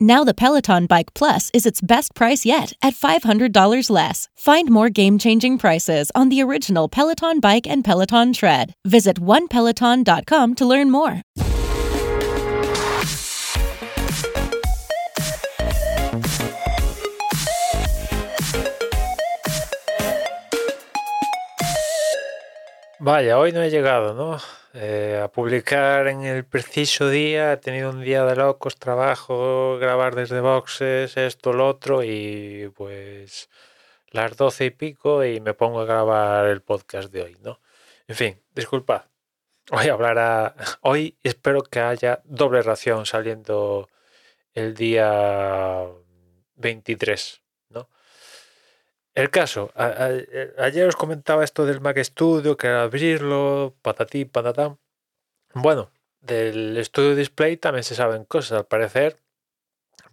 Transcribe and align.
Now 0.00 0.24
the 0.24 0.34
Peloton 0.34 0.86
Bike 0.86 1.14
Plus 1.14 1.50
is 1.54 1.66
its 1.66 1.80
best 1.80 2.14
price 2.14 2.44
yet 2.44 2.72
at 2.82 2.94
$500 2.94 3.90
less. 3.90 4.28
Find 4.34 4.70
more 4.70 4.90
game-changing 4.90 5.58
prices 5.58 6.10
on 6.14 6.30
the 6.30 6.42
original 6.42 6.88
Peloton 6.88 7.38
Bike 7.40 7.66
and 7.66 7.84
Peloton 7.84 8.32
Tread. 8.32 8.74
Visit 8.84 9.20
onepeloton.com 9.20 10.54
to 10.56 10.66
learn 10.66 10.90
more. 10.90 11.22
Vaya, 23.00 23.36
hoy 23.36 23.52
no 23.52 23.60
he 23.62 23.70
llegado, 23.70 24.14
¿no? 24.14 24.38
Eh, 24.76 25.20
a 25.22 25.28
publicar 25.28 26.08
en 26.08 26.22
el 26.24 26.44
preciso 26.44 27.08
día. 27.08 27.52
He 27.52 27.56
tenido 27.58 27.90
un 27.90 28.02
día 28.02 28.24
de 28.24 28.34
locos, 28.34 28.76
trabajo, 28.76 29.78
grabar 29.78 30.16
desde 30.16 30.40
boxes, 30.40 31.16
esto, 31.16 31.52
lo 31.52 31.68
otro, 31.68 32.02
y 32.02 32.72
pues 32.74 33.48
las 34.08 34.36
doce 34.36 34.66
y 34.66 34.70
pico 34.70 35.24
y 35.24 35.40
me 35.40 35.54
pongo 35.54 35.80
a 35.80 35.84
grabar 35.84 36.46
el 36.46 36.60
podcast 36.62 37.12
de 37.12 37.22
hoy, 37.22 37.36
¿no? 37.40 37.60
En 38.08 38.16
fin, 38.16 38.42
disculpad. 38.52 39.04
Voy 39.70 39.88
a 39.88 39.92
hablar 39.92 40.18
a... 40.18 40.56
Hoy 40.82 41.18
espero 41.22 41.62
que 41.62 41.80
haya 41.80 42.20
doble 42.24 42.62
ración 42.62 43.06
saliendo 43.06 43.88
el 44.54 44.74
día 44.74 45.84
23, 46.56 47.42
¿no? 47.70 47.88
El 49.14 49.30
caso, 49.30 49.70
ayer 50.58 50.88
os 50.88 50.96
comentaba 50.96 51.44
esto 51.44 51.64
del 51.66 51.80
Mac 51.80 51.98
Studio, 52.02 52.56
que 52.56 52.66
era 52.66 52.82
abrirlo, 52.82 53.76
patatí, 53.80 54.24
patatán. 54.24 54.78
Bueno, 55.54 55.92
del 56.20 56.84
Studio 56.84 57.14
Display 57.14 57.56
también 57.56 57.84
se 57.84 57.94
saben 57.94 58.24
cosas, 58.24 58.58
al 58.58 58.66
parecer. 58.66 59.16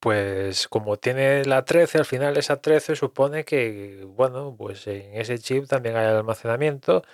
Pues 0.00 0.68
como 0.68 0.96
tiene 0.96 1.44
la 1.44 1.64
13, 1.64 1.98
al 1.98 2.04
final 2.06 2.36
esa 2.36 2.60
13 2.60 2.96
supone 2.96 3.44
que, 3.44 4.04
bueno, 4.06 4.54
pues 4.56 4.86
en 4.88 5.14
ese 5.14 5.38
chip 5.38 5.66
también 5.68 5.96
hay 5.96 6.06
almacenamiento. 6.06 7.04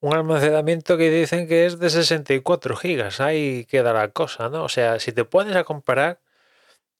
Un 0.00 0.14
almacenamiento 0.14 0.96
que 0.98 1.10
dicen 1.10 1.48
que 1.48 1.66
es 1.66 1.78
de 1.78 1.90
64 1.90 2.76
gigas. 2.76 3.20
Ahí 3.20 3.66
queda 3.66 3.92
la 3.92 4.08
cosa, 4.08 4.48
¿no? 4.48 4.64
O 4.64 4.68
sea, 4.68 4.98
si 4.98 5.12
te 5.12 5.24
pones 5.24 5.56
a 5.56 5.64
comparar 5.64 6.20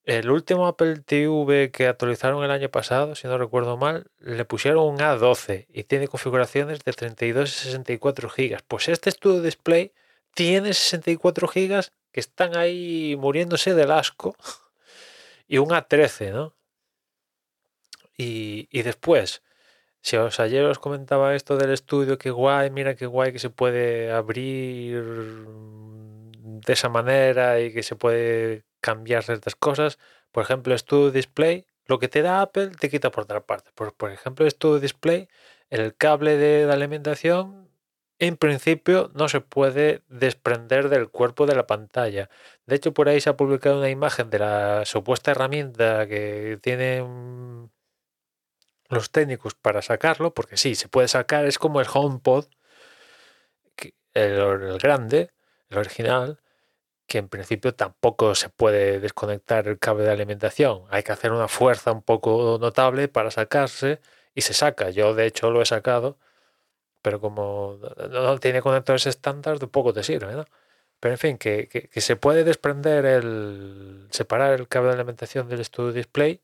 el 0.04 0.30
último 0.30 0.66
Apple 0.66 0.98
TV 0.98 1.70
que 1.70 1.88
actualizaron 1.88 2.44
el 2.44 2.50
año 2.50 2.68
pasado, 2.70 3.14
si 3.14 3.26
no 3.26 3.38
recuerdo 3.38 3.76
mal, 3.78 4.10
le 4.18 4.44
pusieron 4.44 4.84
un 4.84 4.98
A12 4.98 5.66
y 5.70 5.84
tiene 5.84 6.08
configuraciones 6.08 6.84
de 6.84 6.92
32 6.92 7.48
y 7.48 7.52
64 7.52 8.28
gigas. 8.28 8.62
Pues 8.62 8.88
este 8.88 9.10
Studio 9.10 9.40
Display 9.40 9.92
tiene 10.34 10.74
64 10.74 11.48
gigas 11.48 11.92
que 12.12 12.20
están 12.20 12.56
ahí 12.56 13.16
muriéndose 13.18 13.74
del 13.74 13.90
asco 13.90 14.36
y 15.48 15.58
un 15.58 15.70
A13, 15.70 16.32
¿no? 16.32 16.54
Y, 18.16 18.68
y 18.70 18.82
después, 18.82 19.42
si 20.02 20.16
os 20.16 20.38
ayer 20.38 20.64
os 20.64 20.78
comentaba 20.78 21.34
esto 21.34 21.56
del 21.56 21.72
estudio, 21.72 22.18
qué 22.18 22.30
guay, 22.30 22.70
mira 22.70 22.94
qué 22.94 23.06
guay 23.06 23.32
que 23.32 23.38
se 23.38 23.50
puede 23.50 24.12
abrir 24.12 25.02
de 25.02 26.72
esa 26.72 26.88
manera 26.88 27.60
y 27.60 27.72
que 27.72 27.82
se 27.82 27.96
puede 27.96 28.64
cambiar 28.84 29.24
ciertas 29.24 29.56
cosas. 29.56 29.98
Por 30.30 30.42
ejemplo, 30.44 30.76
Studio 30.76 31.10
Display, 31.10 31.66
lo 31.86 31.98
que 31.98 32.08
te 32.08 32.20
da 32.20 32.42
Apple 32.42 32.72
te 32.78 32.90
quita 32.90 33.10
por 33.10 33.24
otra 33.24 33.40
parte. 33.46 33.70
Por, 33.74 33.94
por 33.94 34.10
ejemplo, 34.10 34.48
Studio 34.48 34.78
Display, 34.78 35.28
el 35.70 35.96
cable 35.96 36.36
de, 36.36 36.70
alimentación 36.70 37.70
en 38.18 38.36
principio 38.36 39.10
no 39.14 39.28
se 39.28 39.40
puede 39.40 40.02
desprender 40.08 40.88
del 40.90 41.08
cuerpo 41.08 41.46
de 41.46 41.56
la 41.56 41.66
pantalla. 41.66 42.28
De 42.66 42.76
hecho, 42.76 42.92
por 42.92 43.08
ahí 43.08 43.20
se 43.20 43.30
ha 43.30 43.36
publicado 43.36 43.78
una 43.78 43.90
imagen 43.90 44.28
de 44.30 44.38
la 44.38 44.84
supuesta 44.84 45.30
herramienta 45.30 46.06
que 46.06 46.58
tienen 46.62 47.70
los 48.90 49.10
técnicos 49.10 49.54
para 49.54 49.82
sacarlo, 49.82 50.34
porque 50.34 50.56
sí, 50.58 50.74
se 50.74 50.88
puede 50.88 51.08
sacar, 51.08 51.46
es 51.46 51.58
como 51.58 51.80
el 51.80 51.86
HomePod, 51.92 52.46
el 54.14 54.78
grande, 54.78 55.30
el 55.70 55.78
original, 55.78 56.38
que 57.06 57.18
en 57.18 57.28
principio 57.28 57.74
tampoco 57.74 58.34
se 58.34 58.48
puede 58.48 59.00
desconectar 59.00 59.68
el 59.68 59.78
cable 59.78 60.04
de 60.04 60.10
alimentación. 60.12 60.84
Hay 60.90 61.02
que 61.02 61.12
hacer 61.12 61.32
una 61.32 61.48
fuerza 61.48 61.92
un 61.92 62.02
poco 62.02 62.58
notable 62.60 63.08
para 63.08 63.30
sacarse 63.30 64.00
y 64.34 64.42
se 64.42 64.54
saca. 64.54 64.90
Yo 64.90 65.14
de 65.14 65.26
hecho 65.26 65.50
lo 65.50 65.62
he 65.62 65.66
sacado, 65.66 66.18
pero 67.02 67.20
como 67.20 67.78
no 68.10 68.38
tiene 68.38 68.62
conectores 68.62 69.06
estándar, 69.06 69.58
de 69.58 69.66
poco 69.68 69.92
te 69.92 70.02
sirve, 70.02 70.34
¿no? 70.34 70.46
Pero 71.00 71.14
en 71.14 71.18
fin, 71.18 71.38
que, 71.38 71.68
que, 71.68 72.00
se 72.00 72.16
puede 72.16 72.44
desprender 72.44 73.04
el. 73.06 74.08
separar 74.10 74.54
el 74.54 74.68
cable 74.68 74.90
de 74.90 74.94
alimentación 74.96 75.48
del 75.48 75.64
Studio 75.64 75.92
Display. 75.92 76.40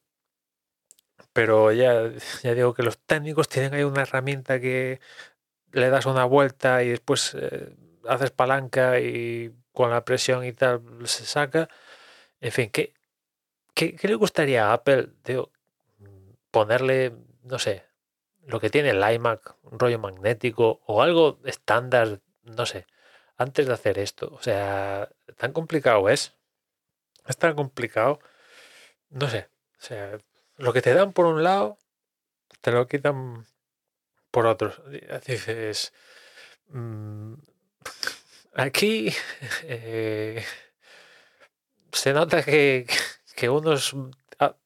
Pero 1.33 1.73
ya, 1.73 2.11
ya 2.43 2.55
digo 2.55 2.75
que 2.75 2.83
los 2.83 2.99
técnicos 2.99 3.49
tienen 3.49 3.75
ahí 3.75 3.85
una 3.85 4.03
herramienta 4.03 4.61
que 4.61 5.01
le 5.73 5.91
das 5.91 6.07
una 6.07 6.25
vuelta 6.25 6.83
y 6.83 6.91
después 6.91 7.35
eh, 7.41 7.75
haces 8.09 8.31
palanca 8.33 9.01
y 9.01 9.55
con 9.81 9.91
la 9.91 10.05
presión 10.05 10.45
y 10.45 10.53
tal 10.53 10.83
se 11.07 11.25
saca. 11.25 11.71
En 12.41 12.53
fin, 12.53 12.71
¿qué, 12.71 12.93
qué, 13.75 13.97
le 14.03 14.15
gustaría 14.15 14.69
a 14.69 14.75
Apple 14.75 15.09
ponerle, 16.51 17.15
no 17.45 17.59
sé, 17.59 17.87
lo 18.47 18.61
que 18.61 18.69
tiene 18.69 18.91
el 18.91 19.15
iMac, 19.15 19.57
un 19.63 19.79
rollo 19.79 19.99
magnético 19.99 20.83
o 20.85 21.01
algo 21.03 21.39
estándar, 21.45 22.21
no 22.43 22.67
sé, 22.67 22.87
antes 23.39 23.67
de 23.67 23.73
hacer 23.73 23.99
esto? 23.99 24.31
O 24.35 24.43
sea, 24.43 25.09
tan 25.39 25.53
complicado 25.53 26.11
es. 26.11 26.35
Es 27.27 27.39
tan 27.39 27.55
complicado. 27.55 28.21
No 29.09 29.31
sé. 29.31 29.49
O 29.79 29.83
sea, 29.83 30.19
lo 30.59 30.75
que 30.75 30.83
te 30.83 30.93
dan 30.93 31.15
por 31.15 31.25
un 31.25 31.43
lado, 31.43 31.79
te 32.61 32.71
lo 32.71 32.87
quitan 32.87 33.47
por 34.31 34.47
otro. 34.47 34.75
Dices, 35.27 35.95
mm, 36.69 37.35
Aquí 38.55 39.13
eh, 39.65 40.43
se 41.93 42.13
nota 42.13 42.43
que, 42.43 42.87
que 43.37 43.49
unos, 43.49 43.95
ah, 44.39 44.57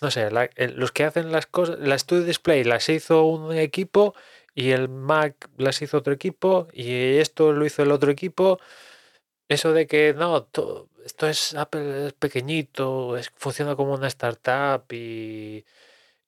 no 0.00 0.10
sé, 0.10 0.28
los 0.30 0.92
que 0.92 1.04
hacen 1.04 1.32
las 1.32 1.46
cosas, 1.46 1.78
la 1.80 1.98
Studio 1.98 2.24
Display 2.24 2.64
las 2.64 2.88
hizo 2.88 3.24
un 3.24 3.54
equipo 3.56 4.14
y 4.54 4.70
el 4.72 4.88
Mac 4.88 5.48
las 5.56 5.80
hizo 5.82 5.98
otro 5.98 6.12
equipo 6.12 6.68
y 6.72 7.16
esto 7.18 7.52
lo 7.52 7.64
hizo 7.64 7.82
el 7.82 7.92
otro 7.92 8.10
equipo. 8.10 8.58
Eso 9.48 9.72
de 9.72 9.86
que 9.86 10.14
no, 10.14 10.48
esto 11.04 11.28
es 11.28 11.54
Apple 11.54 12.08
es 12.08 12.12
pequeñito, 12.14 13.16
es, 13.16 13.30
funciona 13.36 13.76
como 13.76 13.94
una 13.94 14.08
startup 14.08 14.84
y, 14.92 15.64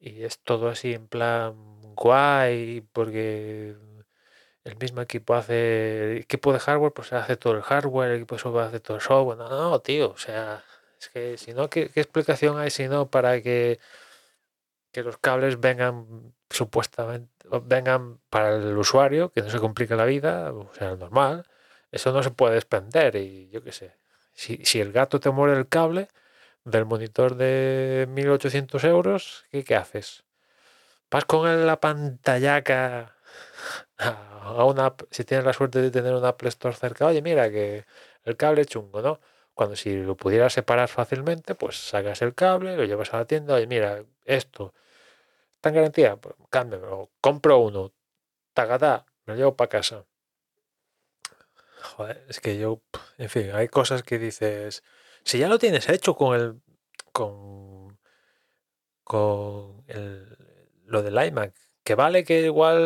y 0.00 0.22
es 0.24 0.38
todo 0.40 0.68
así 0.68 0.94
en 0.94 1.08
plan 1.08 1.54
guay 1.94 2.82
porque 2.92 3.76
el 4.70 4.78
mismo 4.78 5.00
equipo 5.02 5.34
hace 5.34 6.18
equipo 6.18 6.52
de 6.52 6.60
hardware, 6.60 6.92
pues 6.92 7.12
hace 7.12 7.36
todo 7.36 7.54
el 7.54 7.62
hardware, 7.62 8.10
el 8.10 8.16
equipo 8.18 8.36
de 8.36 8.40
software 8.40 8.66
hace 8.66 8.80
todo 8.80 8.96
el 8.96 9.02
software. 9.02 9.38
No, 9.38 9.48
no, 9.48 9.80
tío, 9.80 10.10
o 10.10 10.18
sea, 10.18 10.64
es 11.00 11.08
que 11.08 11.38
si 11.38 11.52
no, 11.52 11.68
¿qué, 11.70 11.90
explicación 11.94 12.58
hay 12.58 12.70
si 12.70 12.88
no 12.88 13.10
para 13.10 13.42
que, 13.42 13.80
que 14.92 15.02
los 15.02 15.18
cables 15.18 15.60
vengan 15.60 16.34
supuestamente, 16.50 17.32
vengan 17.64 18.20
para 18.30 18.56
el 18.56 18.76
usuario, 18.76 19.30
que 19.32 19.42
no 19.42 19.50
se 19.50 19.58
complique 19.58 19.96
la 19.96 20.04
vida, 20.04 20.52
o 20.52 20.72
sea, 20.74 20.96
normal? 20.96 21.46
Eso 21.92 22.12
no 22.12 22.22
se 22.22 22.30
puede 22.30 22.54
desprender 22.54 23.16
y 23.16 23.48
yo 23.50 23.62
qué 23.62 23.72
sé. 23.72 23.96
Si, 24.34 24.64
si 24.64 24.80
el 24.80 24.92
gato 24.92 25.20
te 25.20 25.30
muere 25.30 25.58
el 25.58 25.68
cable 25.68 26.08
del 26.64 26.86
monitor 26.86 27.36
de 27.36 28.06
1800 28.10 28.84
euros, 28.84 29.44
¿qué, 29.50 29.64
qué 29.64 29.76
haces? 29.76 30.24
Vas 31.10 31.24
con 31.24 31.66
la 31.66 31.80
pantallaca 31.80 33.16
a 33.98 34.64
una, 34.64 34.94
si 35.10 35.24
tienes 35.24 35.46
la 35.46 35.52
suerte 35.52 35.80
de 35.80 35.90
tener 35.90 36.14
un 36.14 36.24
Apple 36.24 36.48
Store 36.48 36.74
cerca, 36.74 37.06
oye, 37.06 37.22
mira 37.22 37.50
que 37.50 37.84
el 38.24 38.36
cable 38.36 38.64
chungo, 38.64 39.02
¿no? 39.02 39.20
Cuando 39.54 39.76
si 39.76 39.94
lo 39.94 40.16
pudieras 40.16 40.52
separar 40.52 40.88
fácilmente, 40.88 41.54
pues 41.54 41.76
sacas 41.76 42.22
el 42.22 42.34
cable, 42.34 42.76
lo 42.76 42.84
llevas 42.84 43.12
a 43.14 43.18
la 43.18 43.24
tienda, 43.26 43.54
oye, 43.54 43.66
mira, 43.66 44.04
esto 44.24 44.74
está 45.56 45.68
en 45.70 45.74
garantía, 45.74 46.16
pues 46.16 46.34
cámbiamelo, 46.48 47.10
compro 47.20 47.58
uno, 47.58 47.92
tagada, 48.54 49.04
me 49.26 49.34
lo 49.34 49.38
llevo 49.38 49.56
para 49.56 49.68
casa. 49.68 50.06
Joder, 51.82 52.24
es 52.28 52.40
que 52.40 52.58
yo, 52.58 52.82
en 53.18 53.28
fin, 53.28 53.50
hay 53.52 53.68
cosas 53.68 54.02
que 54.02 54.18
dices, 54.18 54.82
si 55.24 55.38
ya 55.38 55.48
lo 55.48 55.58
tienes 55.58 55.88
hecho 55.88 56.14
con 56.14 56.34
el, 56.38 56.60
con, 57.12 57.98
con 59.04 59.84
el, 59.88 60.36
lo 60.86 61.02
del 61.02 61.22
iMac, 61.26 61.54
que 61.84 61.94
vale 61.94 62.24
que 62.24 62.42
igual 62.42 62.78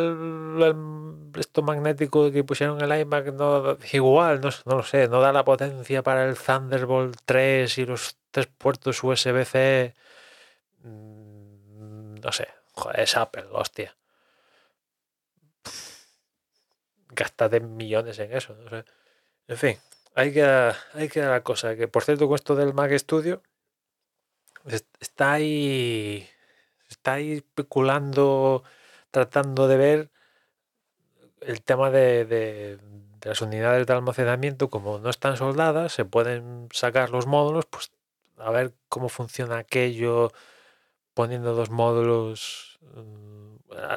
el, 0.62 1.41
esto 1.41 1.62
magnético 1.62 2.31
que 2.31 2.44
pusieron 2.44 2.81
el 2.81 3.00
iMac 3.00 3.32
no 3.35 3.79
igual, 3.93 4.41
no, 4.41 4.50
no, 4.67 4.76
lo 4.76 4.82
sé, 4.82 5.08
no 5.08 5.20
da 5.20 5.32
la 5.32 5.44
potencia 5.44 6.02
para 6.02 6.25
el 6.29 6.37
Thunderbolt 6.37 7.19
3 7.25 7.79
y 7.79 7.87
los 7.87 8.17
tres 8.31 8.46
puertos 8.46 9.02
USB-C. 9.02 9.94
Mm, 10.82 12.14
no 12.17 12.32
sé, 12.32 12.49
joder, 12.73 13.00
es 13.00 13.17
Apple, 13.17 13.46
hostia. 13.52 13.96
de 17.50 17.61
millones 17.61 18.19
en 18.19 18.32
eso, 18.32 18.55
no 18.55 18.69
sé. 18.70 18.85
En 19.49 19.56
fin, 19.56 19.79
hay 20.14 20.32
que, 20.32 20.44
hay 20.94 21.08
que 21.08 21.20
dar 21.20 21.31
la 21.31 21.43
cosa. 21.43 21.76
Que 21.76 21.88
por 21.88 22.05
cierto, 22.05 22.26
con 22.29 22.37
esto 22.37 22.56
del 22.56 22.75
Mac 22.75 22.93
Studio, 22.99 23.43
está 25.00 25.32
ahí, 25.32 26.29
está 26.88 27.14
ahí 27.14 27.32
especulando 27.35 28.64
tratando 29.15 29.69
de 29.69 29.77
ver 29.77 30.11
el 31.41 31.63
tema 31.63 31.89
de, 31.91 32.81
las 33.23 33.41
unidades 33.43 33.87
de 33.87 33.93
almacenamiento, 33.93 34.69
como 34.71 34.99
no 34.99 35.09
están 35.09 35.37
soldadas, 35.37 35.93
se 35.93 36.05
pueden 36.05 36.69
sacar 36.73 37.11
los 37.11 37.27
módulos, 37.27 37.65
pues 37.67 37.93
a 38.39 38.51
ver 38.51 38.75
cómo 38.89 39.09
funciona 39.09 39.59
aquello 39.59 40.33
poniendo 41.15 41.55
dos 41.55 41.71
módulos. 41.71 42.81
Mm, 42.81 43.57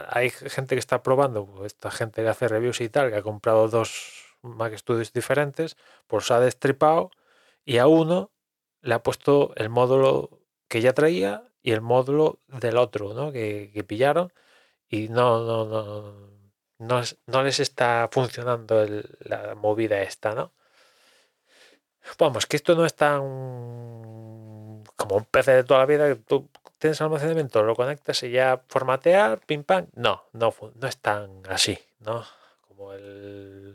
hay 0.10 0.30
gente 0.30 0.76
que 0.76 0.80
está 0.80 1.02
probando, 1.02 1.66
esta 1.66 1.90
gente 1.90 2.22
que 2.22 2.30
hace 2.30 2.48
reviews 2.48 2.80
y 2.82 2.90
tal, 2.90 3.10
que 3.10 3.18
ha 3.18 3.24
comprado 3.24 3.68
dos 3.70 4.38
Mac 4.44 4.78
Studios 4.78 5.14
diferentes, 5.14 5.78
pues 6.06 6.30
ha 6.30 6.40
destripado 6.40 7.10
y 7.66 7.80
a 7.80 7.88
uno 7.88 8.30
le 8.82 8.94
ha 8.94 9.02
puesto 9.02 9.52
el 9.56 9.70
módulo 9.70 10.30
que 10.68 10.82
ya 10.82 10.94
traía 10.94 11.52
y 11.64 11.72
el 11.72 11.82
módulo 11.82 12.40
del 12.48 12.78
otro, 12.78 13.16
¿no? 13.16 13.32
que 13.32 13.84
pillaron 13.88 14.32
y 14.90 15.10
no, 15.10 15.44
no, 15.44 15.66
no, 16.80 17.02
no, 17.28 17.44
les 17.44 17.60
está 17.60 18.10
funcionando 18.12 18.86
la 19.20 19.56
movida 19.56 20.02
esta, 20.02 20.34
¿no? 20.34 20.54
Vamos, 22.18 22.46
que 22.46 22.56
esto 22.56 22.76
no 22.76 22.86
es 22.86 22.96
tan 22.96 23.22
como 24.96 25.18
un 25.18 25.26
PC 25.26 25.52
de 25.52 25.64
toda 25.64 25.82
la 25.82 25.86
vida 25.86 26.08
que 26.08 26.16
tú 26.16 26.50
tienes 26.78 27.02
almacenamiento, 27.02 27.64
lo 27.64 27.76
conectas 27.76 28.24
y 28.24 28.32
ya 28.32 28.62
formatear, 28.68 29.40
pim 29.46 29.64
pam. 29.64 29.88
No, 29.96 30.24
no, 30.34 30.54
no 30.76 30.88
es 30.88 30.98
tan 30.98 31.42
así, 31.50 31.78
¿no? 32.00 32.24
Como 32.68 32.94
el 32.94 33.67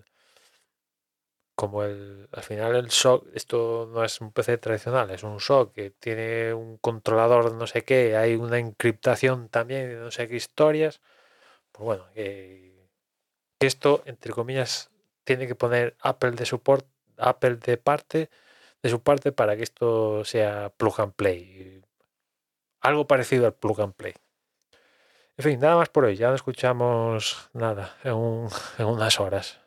como 1.63 1.85
el, 1.85 2.29
al 2.33 2.43
final 2.43 2.75
el 2.75 2.91
SOC, 2.91 3.29
esto 3.35 3.89
no 3.95 4.03
es 4.03 4.21
un 4.21 4.33
PC 4.33 4.59
tradicional, 4.59 5.13
es 5.13 5.23
un 5.23 5.39
SOC 5.39 5.73
que 5.73 5.91
tiene 5.91 6.53
un 6.53 6.77
controlador 6.79 7.55
no 7.55 7.69
sé 7.69 7.85
qué, 7.85 8.17
hay 8.17 8.35
una 8.35 8.59
encriptación 8.59 9.49
también 9.49 10.01
no 10.01 10.11
sé 10.11 10.27
qué 10.27 10.35
historias. 10.35 11.01
Pues 11.71 11.85
bueno, 11.85 12.07
esto, 13.61 14.03
entre 14.07 14.33
comillas, 14.33 14.91
tiene 15.23 15.47
que 15.47 15.55
poner 15.55 15.97
Apple 16.01 16.33
de 16.33 16.47
support, 16.47 16.85
Apple 17.17 17.55
de 17.57 17.77
parte, 17.77 18.29
de 18.83 18.91
su 18.91 19.01
parte 19.01 19.31
para 19.31 19.57
que 19.57 19.63
esto 19.63 20.25
sea 20.25 20.71
plug 20.77 21.01
and 21.01 21.15
play. 21.15 21.81
Algo 22.81 23.07
parecido 23.07 23.47
al 23.47 23.55
plug 23.55 23.83
and 23.83 23.95
play. 23.95 24.15
En 25.37 25.45
fin, 25.45 25.61
nada 25.61 25.77
más 25.77 25.91
por 25.91 26.07
hoy. 26.07 26.17
Ya 26.17 26.29
no 26.29 26.35
escuchamos 26.35 27.51
nada 27.53 27.97
en 28.03 28.85
unas 28.85 29.21
horas. 29.21 29.61